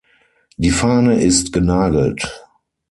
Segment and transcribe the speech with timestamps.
[0.57, 2.27] Die Fahne ist genagelt.